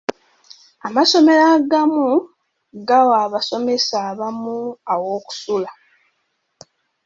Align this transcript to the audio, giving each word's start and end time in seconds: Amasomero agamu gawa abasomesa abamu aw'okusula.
Amasomero 0.87 1.43
agamu 1.57 2.05
gawa 2.87 3.15
abasomesa 3.25 3.95
abamu 4.11 4.55
aw'okusula. 4.93 5.69